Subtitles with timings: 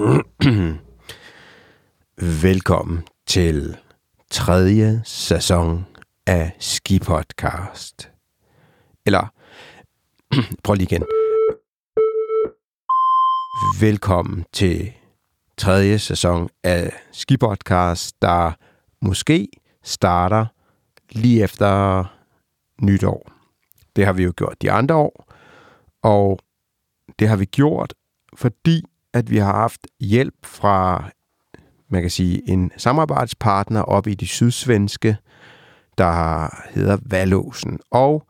[2.42, 3.76] Velkommen til
[4.30, 5.86] tredje sæson
[6.26, 8.10] af Ski Podcast.
[9.06, 9.32] Eller,
[10.64, 11.04] prøv lige igen.
[13.80, 14.92] Velkommen til
[15.56, 18.52] tredje sæson af Ski Podcast, der
[19.00, 19.48] måske
[19.82, 20.46] starter
[21.10, 22.04] lige efter
[22.82, 23.30] nytår.
[23.96, 25.32] Det har vi jo gjort de andre år,
[26.02, 26.38] og
[27.18, 27.94] det har vi gjort,
[28.36, 28.82] fordi
[29.14, 31.10] at vi har haft hjælp fra,
[31.88, 35.16] man kan sige, en samarbejdspartner op i de sydsvenske,
[35.98, 37.80] der hedder Valåsen.
[37.90, 38.26] Og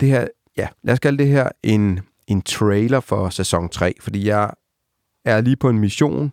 [0.00, 0.26] det her,
[0.56, 4.50] ja, lad os kalde det her en, en trailer for sæson 3, fordi jeg
[5.24, 6.32] er lige på en mission.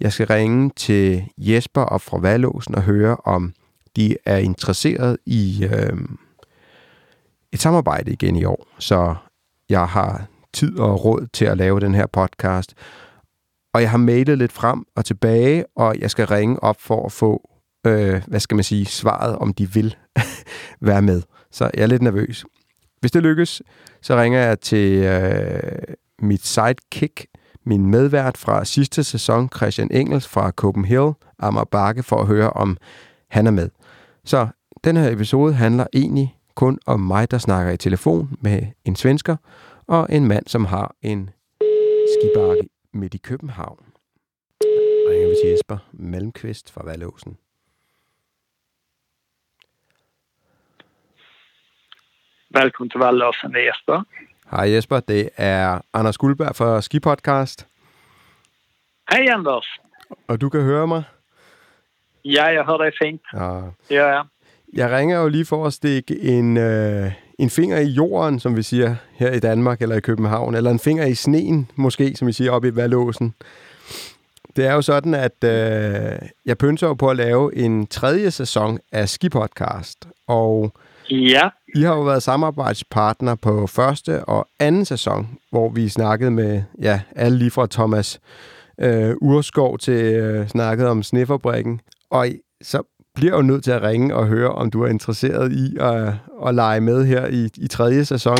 [0.00, 3.54] Jeg skal ringe til Jesper op fra Valåsen og høre, om
[3.96, 5.98] de er interesseret i øh,
[7.52, 8.66] et samarbejde igen i år.
[8.78, 9.14] Så
[9.68, 12.74] jeg har tid og råd til at lave den her podcast.
[13.74, 17.12] Og jeg har mailet lidt frem og tilbage, og jeg skal ringe op for at
[17.12, 17.50] få,
[17.86, 19.96] øh, hvad skal man sige, svaret, om de vil
[20.80, 21.22] være med.
[21.50, 22.44] Så jeg er lidt nervøs.
[23.00, 23.62] Hvis det lykkes,
[24.02, 27.26] så ringer jeg til øh, mit sidekick,
[27.66, 32.76] min medvært fra sidste sæson, Christian Engels fra Copenhagen, Amager Bakke, for at høre, om
[33.30, 33.68] han er med.
[34.24, 34.48] Så
[34.84, 39.36] den her episode handler egentlig kun om mig, der snakker i telefon med en svensker,
[39.92, 41.30] og en mand, som har en
[42.12, 43.84] skibakke midt i København.
[45.08, 47.36] Ringer vi til Jesper Malmqvist fra Valåsen.
[52.50, 54.02] Velkommen til Valåsen, er Jesper.
[54.50, 57.66] Hej Jesper, det er Anders Guldberg fra Skipodcast.
[59.10, 59.66] Hej Anders.
[60.28, 61.02] Og du kan høre mig?
[62.24, 63.22] Ja, jeg hører dig fint.
[63.32, 63.60] Ja.
[63.88, 64.24] Gør jeg.
[64.72, 68.62] Jeg ringer jo lige for at stikke en, øh, en finger i jorden, som vi
[68.62, 72.32] siger her i Danmark eller i København, eller en finger i sneen, måske, som vi
[72.32, 73.34] siger oppe i Valåsen.
[74.56, 79.08] Det er jo sådan, at øh, jeg pynser på at lave en tredje sæson af
[79.08, 80.72] Skipodcast, og
[81.10, 86.62] Ja, I har jo været samarbejdspartner på første og anden sæson, hvor vi snakkede med
[86.82, 88.20] ja, alle lige fra Thomas
[88.80, 91.80] øh, Urskov til øh, snakket om snefabrikken.
[92.10, 92.28] Og
[92.62, 92.82] så
[93.14, 96.12] bliver jo nødt til at ringe og høre, om du er interesseret i at,
[96.46, 98.38] at lege med her i, i tredje sæson.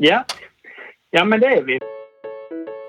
[0.00, 0.22] ja.
[1.12, 1.78] Ja, men det är vi.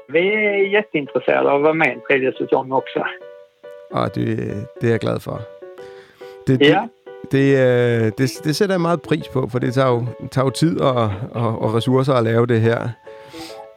[0.09, 3.03] Vi är jätteintresserade av att vara med i en tredje säsong också.
[3.91, 4.27] Og det,
[4.81, 5.41] det er jeg glad for.
[6.47, 6.87] Det, Ja,
[7.31, 10.45] det, det, øh, det, det sætter jeg meget pris på, for det tager jo, tager
[10.45, 12.89] jo tid og, og, og ressourcer at lave det her.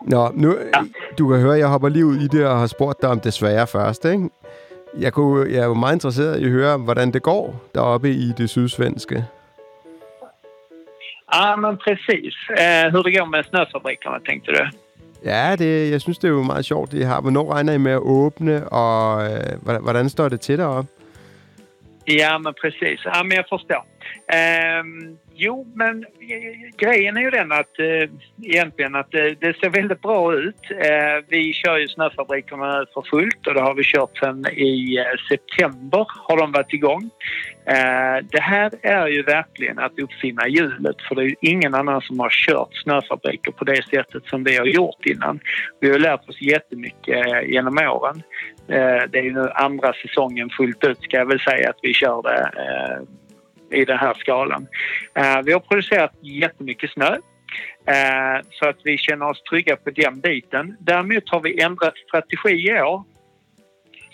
[0.04, 0.80] Nå, nu, ja.
[1.18, 3.32] du kan høre, jeg hopper lige ud i det og har spurgt dig om det
[3.32, 4.28] svære først, ikke?
[4.98, 8.32] Jeg, kunne, jeg er jo meget interesseret i at høre, hvordan det går deroppe i
[8.38, 9.24] det sydsvenske.
[11.34, 12.34] ja men precis.
[12.50, 14.64] Eh, hur det går med snöfabrikerna tänkte du?
[15.24, 17.20] Ja, det, jeg synes, det er jo meget sjovt, det her.
[17.20, 20.90] Hvornår regner I med at åbne, og øh, hvordan, hvordan står det til deroppe?
[22.08, 23.04] Ja, men precis.
[23.04, 23.86] Ja, men jag förstår.
[24.38, 26.04] Ehm, jo, men
[26.76, 28.10] grejen är ju den att eh,
[28.42, 30.70] egentligen att det, det ser väldigt bra ut.
[30.70, 35.04] Eh, vi kör ju snöfabrikerna för fullt och det har vi kört sedan i eh,
[35.28, 37.10] september har de varit igång.
[37.66, 42.00] Eh, det här är ju verkligen att uppfinna hjulet för det är ju ingen annan
[42.00, 45.40] som har kört snöfabriker på det sättet som vi har gjort innan.
[45.80, 48.22] Vi har lärt oss jättemycket eh, genom åren.
[48.68, 51.94] Eh, Det är ju nu andra säsongen fullt ut ska jag väl säga att vi
[51.94, 53.21] kör det eh,
[53.72, 54.66] i den här skalan.
[55.14, 57.16] Eh, Vi har producerat jättemycket snö
[57.86, 60.76] eh, så att vi känner oss trygga på den biten.
[60.80, 63.04] Däremot har vi ändrat strategi i år.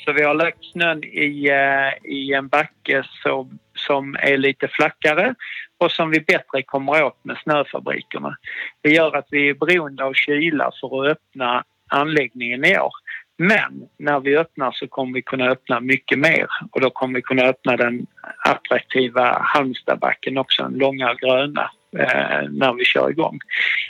[0.05, 5.35] Så vi har lagt snön i, eh, i en backe så, som är lite flackare
[5.79, 8.37] och som vi bättre kommer åt med snöfabrikerna.
[8.83, 12.93] Det gör att vi är beroende av kyla för att öppna anläggningen i år.
[13.41, 17.22] Men när vi öppnar så kommer vi kunna öppna mycket mer och då kommer vi
[17.22, 18.06] kunna öppna den
[18.44, 23.38] attraktiva Halmstadbacken också, den långa gröna, eh, när vi kör igång.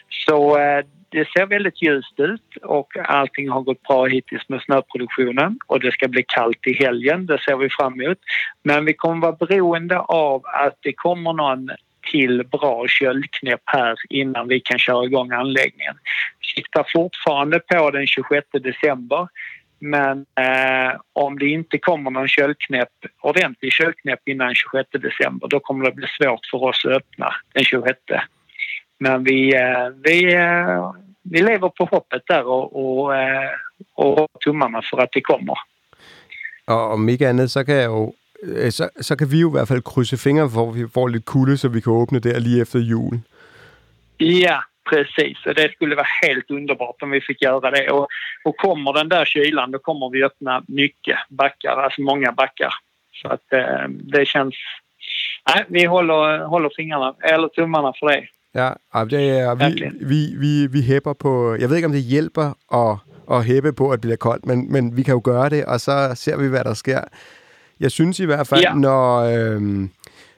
[0.08, 5.58] Så eh, det ser väldigt ljust ut och allting har gått bra hittills med snöproduktionen
[5.66, 8.18] och det ska bli kallt i helgen, det ser vi fram emot.
[8.62, 11.70] Men vi kommer vara beroende av att det kommer någon
[12.10, 15.94] till bra köldknäpp här innan vi kan köra igång anläggningen.
[16.54, 19.28] Siktar fortfarande på den 26 december
[19.80, 22.88] men eh, om det inte kommer någon köldknäpp,
[23.20, 27.64] ordentlig köldknäpp innan 26 december då kommer det bli svårt för oss att öppna den
[27.64, 27.98] 26.
[28.98, 33.50] Men vi, eh, vi, eh, vi lever på hoppet där och, och, eh,
[33.94, 35.58] och tummarna för att det kommer.
[36.68, 38.14] Og om ikke andet, så kan jeg jo
[38.70, 41.24] så, så kan vi jo i hvert fald krydse fingre for, at vi får lidt
[41.24, 43.20] kulde, så vi kan åbne der lige efter jul.
[44.20, 44.58] Ja,
[44.90, 47.90] Precis, och det skulle vara helt underbart om vi fick göra det.
[47.90, 48.08] Och,
[48.44, 52.74] och kommer den där kylan då kommer vi öppna mycket backar, alltså många backar.
[53.22, 54.54] Så att eh, det känns...
[55.48, 58.28] Nej, vi håller, håller fingrarna, eller tummarna för det.
[58.52, 61.56] Ja, det er, vi, vi, vi, vi hæpper på...
[61.60, 62.98] Jeg ved ikke, om det hjælper at,
[63.30, 65.80] at hæppe på, at det bliver koldt, men, men vi kan jo gøre det, og
[65.80, 67.00] så ser vi, hvad der sker.
[67.80, 68.74] Jeg synes i hvert fald, ja.
[68.74, 69.88] når, øh,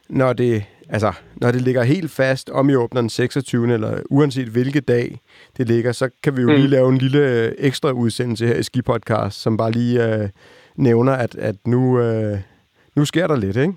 [0.08, 3.74] når det altså, når det ligger helt fast, om I åbner den 26.
[3.74, 5.20] eller uanset hvilke dag
[5.56, 6.54] det ligger, så kan vi jo mm.
[6.54, 10.28] lige lave en lille øh, ekstra udsendelse her i Ski Podcast, som bare lige øh,
[10.76, 12.38] nævner, at, at nu, øh,
[12.96, 13.74] nu sker der lidt, ikke?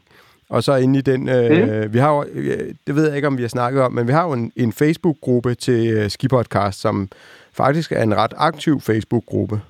[0.50, 1.94] Og så inde i den, øh, mm.
[1.94, 4.12] vi har jo, øh, det ved jeg ikke, om vi har snakket om, men vi
[4.12, 7.10] har jo en, en Facebook-gruppe til øh, Ski Podcast, som
[7.54, 9.62] faktisk er en ret aktiv Facebook-gruppe.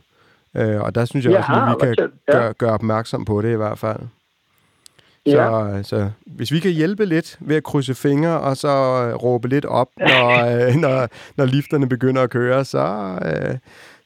[0.57, 2.33] Øh, og der synes jeg, jeg også, at vi kan ja.
[2.33, 3.99] gøre, gøre opmærksom på det i hvert fald.
[5.25, 5.31] Ja.
[5.31, 9.47] Så, så hvis vi kan hjælpe lidt ved at krydse fingre og så øh, råbe
[9.47, 11.07] lidt op, når, øh, når,
[11.37, 13.57] når lifterne begynder at køre, så, øh,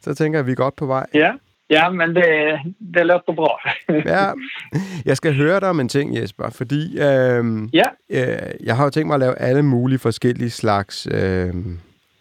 [0.01, 1.05] så tænker jeg, at vi er godt på vej.
[1.13, 1.31] Ja,
[1.69, 2.25] ja men det,
[2.93, 3.71] det låter bra.
[4.15, 4.31] ja,
[5.05, 7.83] jeg skal høre dig om en ting, Jesper, fordi øh, ja.
[8.09, 11.07] øh, jeg har jo tænkt mig at lave alle mulige forskellige slags...
[11.11, 11.53] Øh,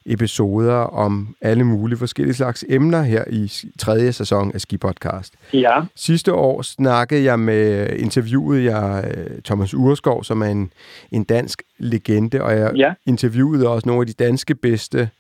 [0.07, 5.35] episoder om alle mulige forskellige slags emner her i tredje sæson af Ski Podcast.
[5.53, 5.81] Ja.
[5.95, 10.73] Sidste år snakkede jeg med, interviewede jeg øh, Thomas Urskov, som er en,
[11.11, 12.93] en dansk legende, og jeg ja.
[13.07, 15.11] interviewede også nogle af de danske bedste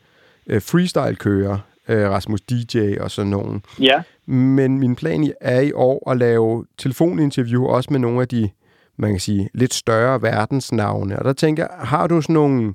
[0.46, 3.62] øh, freestyle-kører, øh, Rasmus DJ og sådan nogen.
[3.80, 4.02] Ja.
[4.26, 8.50] Men min plan er i år at lave telefoninterview også med nogle af de,
[8.96, 11.18] man kan sige, lidt større verdensnavne.
[11.18, 12.74] Og der tænker jeg, har du sådan nogle,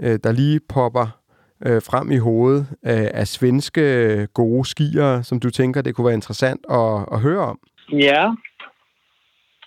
[0.00, 1.19] øh, der lige popper
[1.66, 6.06] øh, frem i hovedet af, af svenske øh, gode skier, som du tænker, det kunne
[6.06, 7.58] være interessant at, at høre om?
[7.92, 8.30] Ja,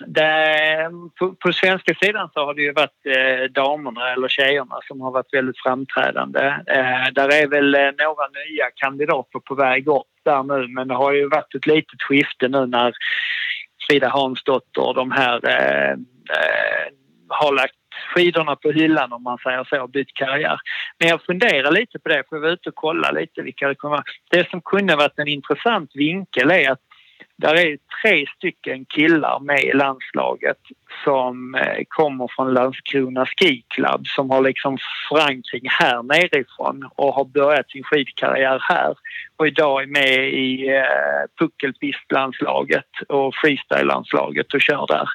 [0.07, 4.79] det, um, på, på svenska sidan så har det ju varit eh, damerna eller tjejerna
[4.87, 6.45] som har varit väldigt framträdande.
[6.67, 10.93] Eh, där är väl eh, några nya kandidater på väg upp där nu men det
[10.93, 12.93] har ju varit ett litet skifte nu när
[13.87, 15.91] Frida Hansdotter och de här eh,
[16.37, 16.87] eh,
[17.27, 17.75] har lagt
[18.15, 20.59] skidorna på hyllan om man säger så och bytt karriär.
[20.99, 23.75] Men jag funderar lite på det för jag var ute och kolla lite vilka det
[23.75, 26.79] kommer Det som kunde varit en intressant vinkel är att
[27.37, 30.57] där är tre stycken killar med i landslaget
[31.03, 34.77] som eh, kommer från Landskrona Ski Club som har liksom
[35.09, 38.95] förankring här nerifrån och har börjat sin skidkarriär här
[39.37, 40.83] och idag är med i eh,
[41.39, 45.09] puckelpistlandslaget och freestylelandslaget och kör där.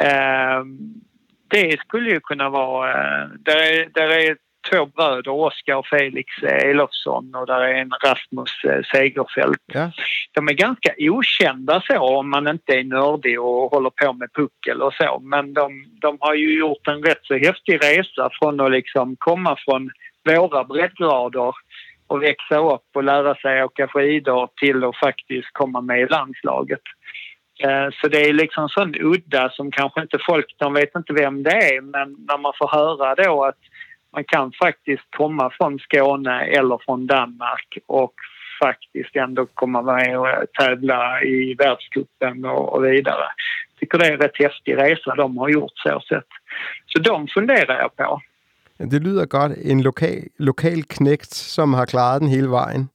[0.00, 0.64] Eh,
[1.48, 2.90] det skulle ju kunna vara...
[2.90, 4.36] Eh, där är, där är
[4.70, 9.62] två bröder, Oskar och Felix Elofsson och där är en Rasmus eh, Segerfeldt.
[9.66, 9.90] Ja.
[10.32, 14.82] De är ganska okända så om man inte är nördig och håller på med puckel
[14.82, 18.70] och så men de, de har ju gjort en rätt så häftig resa från att
[18.70, 19.90] liksom komma från
[20.24, 21.54] våra breddgrader
[22.06, 26.82] och växa upp och lära sig åka skidor till att faktiskt komma med i landslaget.
[27.58, 31.42] Eh, så det är liksom sån udda som kanske inte folk, de vet inte vem
[31.42, 33.58] det är men när man får höra då att
[34.12, 38.14] man kan faktiskt komma från Skåne eller från Danmark och
[38.62, 43.24] faktiskt ändå komma med och tävla i världscupen och, vidare.
[43.68, 46.28] Jag tycker det är en rätt häftig resa de har gjort så sett.
[46.86, 48.20] Så de funderar jag på.
[48.78, 49.52] Det lyder godt.
[49.64, 52.88] En lokal, lokal knægt, som har klarat den hele vejen.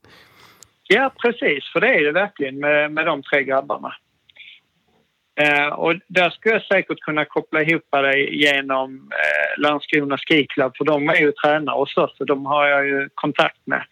[0.88, 1.72] Ja, precis.
[1.74, 3.94] För det är det verkligen med, med de tre grabbarna.
[5.36, 10.72] Eh, och där skulle jag säkert kunna koppla ihop det genom eh, Landskrona Ski Club
[10.78, 13.84] för de är ju tränare hos oss och de har jag ju kontakt med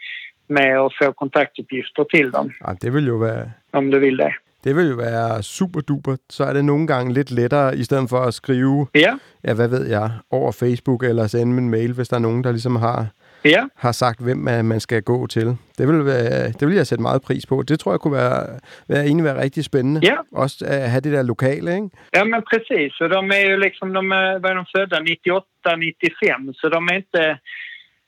[0.49, 2.51] med at få kontaktuppgifter til dem.
[2.61, 3.51] Ja, det vil jo være...
[3.73, 4.33] Om du vil det.
[4.63, 6.15] Det vil jo være super duper.
[6.29, 9.67] Så er det nogle gange lidt lettere, i stedet for at skrive, ja, ja hvad
[9.67, 13.07] ved jeg, over Facebook eller sende en mail, hvis der er nogen, der ligesom har
[13.45, 13.63] ja.
[13.75, 15.57] har sagt, hvem man skal gå til.
[15.77, 17.63] Det vil, være, det vil jeg sætte meget pris på.
[17.67, 20.01] Det tror jeg kunne være, være egentlig være rigtig spændende.
[20.03, 20.17] Ja.
[20.31, 21.89] Også at have det der lokale, ikke?
[22.15, 23.01] Ja, men precis.
[23.01, 26.95] Och de är ju liksom, de är, var de födda 98, 95, så de är
[26.95, 27.39] inte,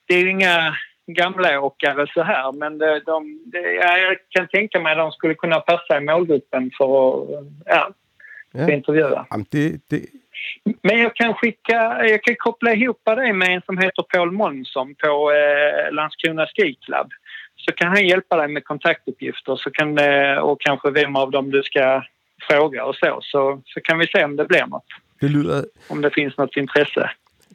[0.07, 0.75] det är ju inga
[1.07, 5.35] gamla åkare så här, men de, de, de, jag kan tänka mig att de skulle
[5.35, 7.93] kunna passa i målgruppen för att ja,
[8.51, 8.71] ja.
[8.71, 9.25] intervjua.
[9.31, 10.05] Jamen det, det,
[10.81, 14.95] men jag kan skicka, jag kan koppla ihop dig med en som heter Paul Månsson
[14.95, 17.07] på eh, Landskrona Ski Club.
[17.55, 21.51] Så kan han hjälpa dig med kontaktuppgifter så kan, eh, och kanske vem av dem
[21.51, 22.03] du ska
[22.49, 23.19] fråga och så.
[23.21, 24.85] Så, så kan vi se om det blir något.
[25.19, 25.65] Det lyder...
[25.87, 27.11] Om det finns något intresse.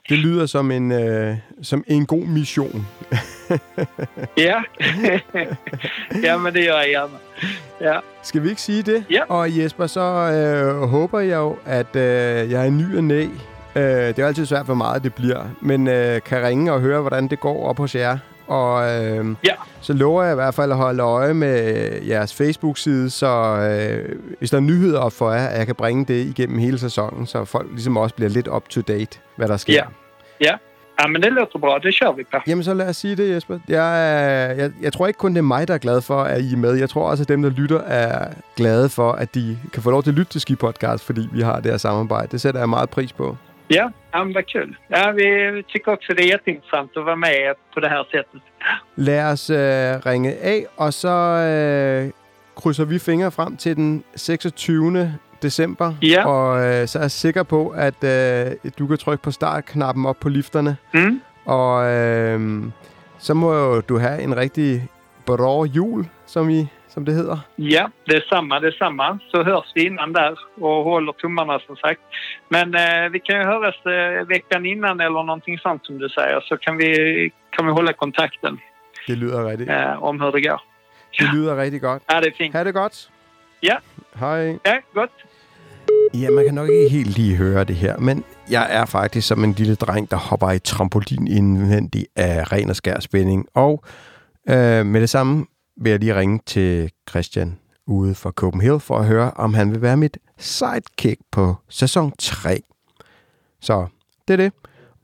[0.09, 2.87] Det lyder som en, øh, som en god mission.
[4.47, 4.63] ja.
[6.27, 7.07] ja, men det gør jeg.
[7.81, 7.99] Ja.
[8.23, 9.05] Skal vi ikke sige det?
[9.11, 9.23] Ja.
[9.29, 13.27] Og Jesper, så øh, håber jeg jo, at øh, jeg er ny og næ
[13.77, 16.81] Øh, det er jo altid svært, hvor meget det bliver, men øh, kan ringe og
[16.81, 18.19] høre, hvordan det går op hos jer.
[18.47, 19.53] Og øh, Ja.
[19.81, 23.27] så lover jeg i hvert fald at holde øje med jeres Facebook-side, så
[23.57, 26.79] øh, hvis der er nyheder op for jer, at jeg kan bringe det igennem hele
[26.79, 29.73] sæsonen, så folk ligesom også bliver lidt up-to-date, hvad der sker.
[29.75, 29.83] Ja.
[30.41, 30.53] Ja.
[31.03, 31.79] Ja, men det låter bra.
[31.79, 32.39] Det kör vi på.
[32.47, 33.59] Jamen, så lad os sige det, Jesper.
[33.69, 36.53] Jeg, jeg, jeg tror ikke kun, det er mig, der er glad for, at I
[36.53, 36.73] er med.
[36.75, 40.03] Jeg tror også, at dem, der lytter, er glade for, at de kan få lov
[40.03, 42.29] til at lytte til Ski Podcast, fordi vi har det her samarbejde.
[42.33, 43.37] Det sætter jeg meget pris på.
[43.71, 44.77] Ja, ja men vad kul.
[44.91, 48.43] Ja, vi tycker också det är jätteintressant att vara med på det här sättet.
[48.95, 52.11] Lad os øh, ringe af, og så øh,
[52.57, 55.19] krydser vi fingre frem til den 26.
[55.43, 55.95] december.
[56.03, 56.27] Ja.
[56.27, 60.17] Og øh, så er jeg sikker på, at øh, du kan trykke på startknappen op
[60.21, 60.77] på lifterne.
[60.95, 61.21] Mm.
[61.45, 62.63] Og øh,
[63.19, 64.89] så må du have en rigtig
[65.27, 67.39] bra jul, som, I, som det hedder.
[67.57, 69.19] Ja, det är samma, det är samma.
[69.31, 72.01] Så hörs vi innan där och håller tummarna som sagt.
[72.49, 76.41] Men eh, vi kan ju höras eh, veckan innan eller någonting sånt som du säger
[76.41, 76.91] så kan vi,
[77.51, 78.59] kan vi hålla kontakten
[79.07, 80.61] Det lyder rigtig, eh, om hur det går.
[81.19, 82.03] det lyder rigtig godt.
[82.11, 82.55] Ja, det är fint.
[82.55, 83.11] Ha' det godt.
[83.63, 83.77] Ja.
[84.15, 84.59] Hej.
[84.65, 85.11] Ja, gott.
[86.15, 89.45] Ja, man kan nok ikke helt lige høre det her, men jeg er faktisk som
[89.45, 93.47] en lille dreng, der hopper i trampolin indvendig af ren og skær spænding.
[93.55, 93.85] Og
[94.49, 95.47] øh, med det samme
[95.77, 99.83] vil jeg lige ringe til Christian ude fra Copenhagen for at høre, om han vil
[99.83, 102.61] være mit sidekick på sæson 3.
[103.61, 103.87] Så
[104.29, 104.53] det er det.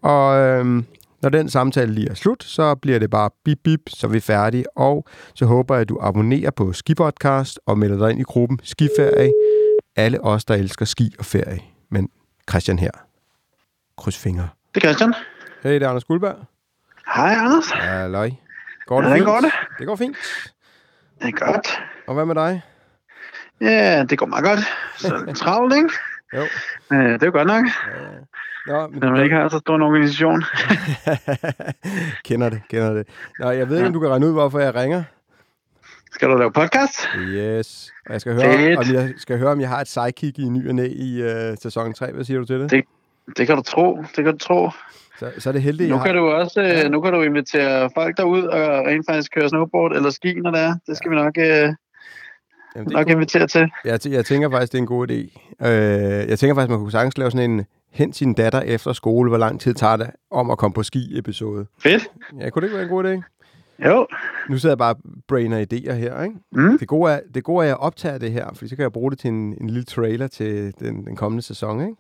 [0.03, 0.83] Og øh,
[1.23, 4.21] når den samtale lige er slut, så bliver det bare bip bip, så er vi
[4.21, 4.77] færdige.
[4.79, 8.61] Og så håber jeg, at du abonnerer på Skipodcast og melder dig ind i gruppen
[8.63, 9.33] Skiferie
[9.97, 11.61] alle os, der elsker ski og ferie.
[11.91, 12.09] Men
[12.51, 12.91] Christian her.
[13.99, 14.49] Kryds fingre.
[14.75, 15.15] Det er Christian.
[15.63, 16.37] Hey, det er Anders Guldberg.
[17.15, 17.71] Hej, Anders.
[17.71, 18.31] Halløj.
[18.87, 19.27] Går det Hvordan fint?
[19.27, 19.51] går det?
[19.79, 20.17] Det går fint.
[21.23, 21.83] Det er godt.
[22.07, 22.63] Og hvad med dig?
[23.61, 24.61] Ja, det går meget godt.
[24.97, 25.91] Så lidt travlt, ikke?
[26.37, 26.43] Jo.
[26.93, 27.65] Øh, det er jo godt nok,
[28.67, 30.43] Nå, men når man ikke har så stor en organisation.
[32.25, 33.09] kender det, kender det.
[33.39, 35.03] Nå, jeg ved ikke, om du kan regne ud, hvorfor jeg ringer.
[36.13, 37.09] Skal du lave podcast?
[37.19, 37.93] Yes.
[38.07, 38.79] Og jeg skal høre, Fedt.
[38.79, 41.57] om jeg, skal høre, om jeg har et sidekick i ny og næ i uh,
[41.63, 42.13] sæson 3.
[42.13, 42.71] Hvad siger du til det?
[42.71, 42.85] Det-
[43.37, 44.05] Det kan du tro.
[44.17, 44.71] Det kan du tro.
[45.35, 46.85] Så, så er det heldigt, Nu kan du også Ja.
[46.85, 50.51] øh, nu kan du invitere folk derud og rent faktisk køre snowboard eller ski, når
[50.51, 50.75] det er.
[50.87, 51.75] Det skal vi nok, øh, Jamen,
[52.89, 53.71] det nok invitere til.
[53.85, 55.39] jeg, tæ- jeg tænker faktisk, det er en god idé.
[55.67, 59.29] Øh, jeg tænker faktisk, man kunne sagtens lave sådan en hent sin datter efter skole,
[59.29, 61.67] hvor lang tid tager det om at komme på ski-episode.
[61.83, 62.03] Fedt.
[62.41, 63.23] Ja, kunne det ikke være en god idé?
[63.89, 64.07] Jo.
[64.51, 66.35] Nu sidder jeg bare og brainer idéer her, ikke?
[66.53, 66.79] Mm.
[66.79, 68.93] Det gode, er, det gode er, at jeg optager det her, for så kan jeg
[68.93, 71.95] bruge det til en, en lille trailer til den, den kommende sæson, ikke?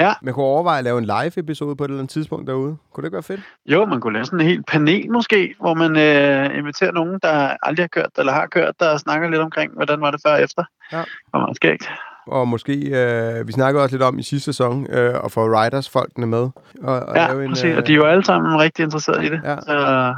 [0.00, 0.12] Ja.
[0.22, 2.76] Man kunne overveje at lave en live-episode på et eller andet tidspunkt derude.
[2.92, 3.40] Kunne det ikke være fedt?
[3.66, 7.56] Jo, man kunne lave sådan en helt panel måske, hvor man øh, inviterer nogen, der
[7.62, 10.42] aldrig har kørt eller har kørt, der snakker lidt omkring, hvordan var det før og
[10.42, 10.64] efter.
[10.92, 10.98] Ja.
[10.98, 11.90] Det var meget skægt.
[12.26, 16.26] Og måske, øh, vi snakkede også lidt om i sidste sæson, øh, at få riders-folkene
[16.26, 16.48] med.
[16.82, 17.76] Og, og Ja, lave en, præcis.
[17.76, 19.40] Og de er jo alle sammen rigtig interesserede i det.
[19.44, 19.56] Ja.
[19.60, 20.14] Så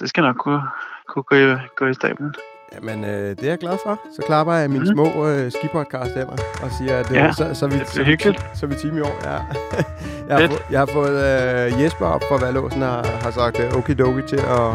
[0.00, 0.62] det skal nok kunne,
[1.08, 2.34] kunne gå, i, gå i stablen.
[2.74, 4.00] Jamen, øh, det er jeg glad for.
[4.16, 4.92] Så klapper jeg mine Mhm.
[4.94, 7.98] små øh, skipodcast hænder og siger, at øh, Ja, så, så, vi, det er så,
[7.98, 8.46] vi, hyggeligt.
[8.54, 9.16] så er vi team i år.
[9.24, 9.30] Ja.
[10.28, 11.16] jeg, har få, jeg har fået
[11.74, 14.70] øh, Jesper op fra Valåsen og har sagt øh, okidoki til at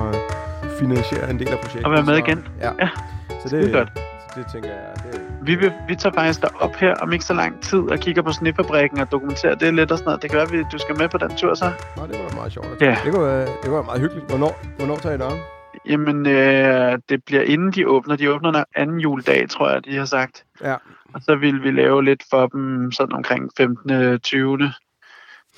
[0.80, 1.86] finansiere en del af projektet.
[1.86, 2.48] Og være med så, igen.
[2.62, 2.70] Ja.
[2.82, 2.90] Ja.
[3.30, 3.90] Så Det er godt.
[3.96, 4.78] så det tænker jeg,
[5.14, 8.22] det, Vi, vil, vi tager faktisk derop her om ikke så lang tid og kigger
[8.22, 10.22] på snefabrikken og dokumenterer det lidt og sådan noget.
[10.22, 11.66] Det kan være, at du skal med på den tur så.
[11.98, 12.68] Nå, det var meget sjovt.
[12.82, 12.98] Ja.
[13.06, 14.28] Det, kunne, det være meget hyggeligt.
[14.30, 15.38] Hvornår, hvornår tager I det om?
[15.86, 18.16] Jamen, øh, det bliver inden de åbner.
[18.16, 20.46] De åbner den anden juledag, tror jeg, de har sagt.
[20.62, 20.76] Ja.
[21.14, 24.20] Og så vil vi lave lidt for dem sådan omkring 15.
[24.20, 24.74] 20.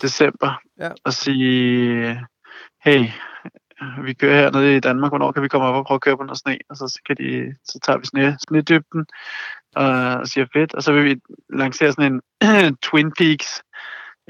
[0.01, 0.62] december.
[0.80, 0.90] Ja.
[1.04, 2.20] Og sige,
[2.84, 3.06] hey,
[4.04, 6.24] vi kører hernede i Danmark, hvornår kan vi komme op og prøve at køre på
[6.24, 6.58] noget sne?
[6.70, 9.06] Og så, kan de, så tager vi sne, snedybden
[9.75, 10.74] og siger fedt.
[10.74, 11.16] Og så vil vi
[11.50, 13.63] lancere sådan en Twin Peaks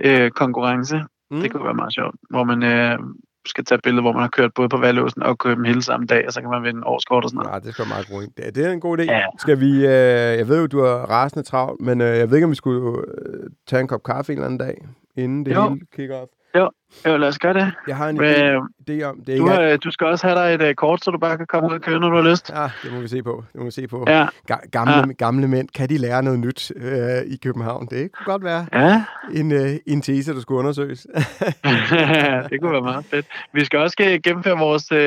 [0.05, 1.03] øh, konkurrence.
[1.31, 1.41] Mm.
[1.41, 2.99] Det kunne være meget sjovt, hvor man øh,
[3.45, 6.33] skal tage billeder, hvor man har kørt både på Valåsen og København samme dag, og
[6.33, 7.51] så kan man vinde årskort og sådan noget.
[7.51, 8.21] Nej, det skal meget god.
[8.37, 9.03] Det, det er en god idé.
[9.03, 9.21] Ja.
[9.39, 12.45] Skal vi, øh, jeg ved jo, du er rasende travlt, men øh, jeg ved ikke,
[12.45, 15.69] om vi skulle øh, tage en kop kaffe en eller anden dag, inden det Jo.
[15.69, 16.31] hele kicker off.
[16.55, 16.69] Jo,
[17.05, 17.71] lad os gøre det.
[17.87, 19.49] Jeg har en idé, øh, idé om, det er du, ikke...
[19.49, 21.73] har, du skal også have dig et uh, kort, så du bare kan komme ud
[21.73, 22.49] og køre, når du har lyst.
[22.49, 23.43] Ja, det må vi se på.
[23.53, 24.05] Det må vi se på.
[24.07, 25.03] Ja, Ga- gamle, Ja.
[25.17, 27.87] gamle mænd, kan de lære noget nyt øh, i København?
[27.91, 29.03] Det kunne godt være ja.
[29.33, 31.01] en, øh, en tese, der skulle undersøges.
[32.49, 33.25] det kunne være meget fedt.
[33.53, 34.97] Vi skal også øh, gennemføre vores uh,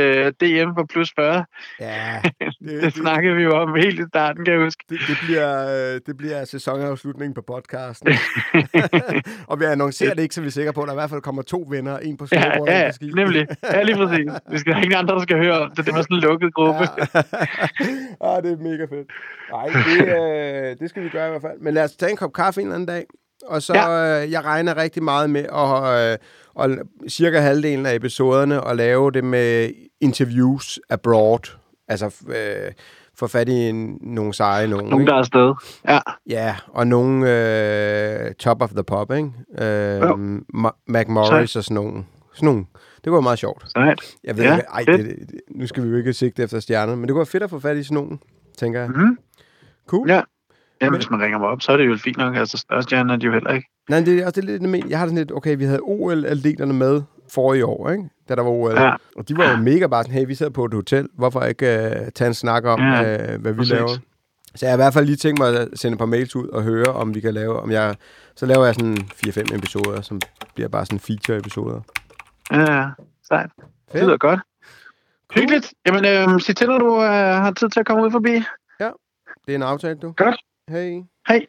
[0.41, 1.45] DM på plus 40.
[1.81, 2.21] ja,
[2.65, 4.85] Det, det snakkede vi jo om helt i starten, kan jeg huske.
[4.89, 8.09] Det, det, bliver, øh, det bliver sæsonafslutningen på podcasten.
[9.51, 11.21] og vi annoncerer det ikke, så vi er sikre på, at der i hvert fald
[11.21, 11.99] kommer to venner.
[11.99, 13.07] En på Ja, snowboard en ja, på ski.
[13.21, 13.47] nemlig.
[13.73, 14.31] Ja, lige præcis.
[14.51, 15.87] Vi skal have ingen andre, der skal høre det.
[15.87, 16.85] Det var sådan en lukket gruppe.
[16.99, 17.21] Ja.
[18.29, 19.09] ah, det er mega fedt.
[19.53, 20.09] Nej, det,
[20.71, 21.59] øh, det skal vi gøre i hvert fald.
[21.61, 23.05] Men lad os tage en kop kaffe en eller anden dag,
[23.47, 24.23] Og så ja.
[24.23, 26.19] øh, jeg regner rigtig meget med at, øh,
[26.55, 26.71] og
[27.09, 31.51] cirka halvdelen af episoderne at lave det med interviews abroad.
[31.89, 32.73] Altså øh,
[33.17, 34.89] få fat i en, nogle seje nogen.
[34.91, 35.55] Nogen, der er afsted.
[35.89, 35.99] Ja.
[36.29, 37.31] Ja, og nogle
[38.29, 39.31] øh, top of the pop, ikke?
[39.59, 40.03] Øh,
[40.57, 42.05] Ma- Mac Morris og sådan nogle.
[42.35, 42.65] Sådan nogle.
[42.97, 43.71] Det kunne være meget sjovt.
[43.71, 44.01] Sejt.
[44.25, 46.95] Jeg ved Ja, ikke, ej, det, det, nu skal vi jo ikke sigte efter stjerner,
[46.95, 48.19] men det kunne være fedt at få fat i sådan nogle,
[48.59, 48.89] tænker jeg.
[48.91, 49.19] Mhm.
[49.87, 50.11] Cool.
[50.11, 50.21] Ja.
[50.85, 52.37] Ja, hvis man ringer mig op, så er det jo fint nok.
[52.37, 53.69] Altså, større stjerner er de jo heller ikke.
[53.89, 56.73] Nej, det er også det, lidt, jeg har det sådan lidt, okay, vi havde OL-atleterne
[56.73, 58.05] med forrige år, ikke?
[58.29, 58.73] Da der var OL.
[58.77, 58.95] Ja.
[59.17, 61.67] Og de var jo mega bare sådan, hey, vi sidder på et hotel, hvorfor ikke
[61.67, 63.73] uh, tage en snak om, Ja, uh, hvad vi præcis.
[63.73, 63.89] laver?
[64.55, 66.49] Så jeg har i hvert fald lige tænkt mig at sende et par mails ud
[66.49, 67.95] og høre, om vi kan lave, om jeg,
[68.37, 70.21] så laver jeg sådan 4-5 episoder, som
[70.55, 71.81] bliver bare sådan feature-episoder.
[72.53, 72.87] Ja, ja.
[73.29, 73.51] Sejt.
[73.93, 74.41] Det lyder godt.
[75.35, 75.75] Hyggeligt.
[75.87, 78.43] Jamen, øh, sig til, når du øh, har tid til at komme ud forbi.
[79.47, 80.13] Det er en aftale, du.
[80.17, 80.37] Godt.
[80.69, 81.05] Hej.
[81.29, 81.49] Hej.